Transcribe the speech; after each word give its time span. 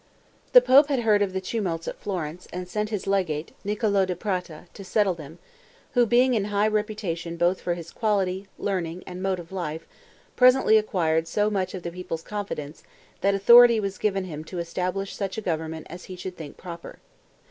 The 0.53 0.61
pope 0.61 0.87
had 0.87 1.01
heard 1.01 1.21
of 1.21 1.31
the 1.31 1.39
tumults 1.39 1.87
at 1.87 1.99
Florence, 1.99 2.47
and 2.51 2.67
sent 2.67 2.89
his 2.89 3.05
legate, 3.05 3.51
Niccolo 3.63 4.03
da 4.03 4.15
Prato, 4.15 4.63
to 4.73 4.83
settle 4.83 5.13
them, 5.13 5.37
who, 5.91 6.07
being 6.07 6.33
in 6.33 6.45
high 6.45 6.67
reputation 6.67 7.37
both 7.37 7.61
for 7.61 7.75
his 7.75 7.91
quality, 7.91 8.47
learning, 8.57 9.03
and 9.05 9.21
mode 9.21 9.37
of 9.37 9.51
life, 9.51 9.85
presently 10.35 10.75
acquired 10.75 11.27
so 11.27 11.51
much 11.51 11.75
of 11.75 11.83
the 11.83 11.91
people's 11.91 12.23
confidence, 12.23 12.81
that 13.21 13.35
authority 13.35 13.79
was 13.79 13.99
given 13.99 14.23
him 14.23 14.43
to 14.45 14.57
establish 14.57 15.13
such 15.15 15.37
a 15.37 15.39
government 15.41 15.85
as 15.87 16.05
he 16.05 16.15
should 16.15 16.35
think 16.35 16.57
proper. 16.57 16.97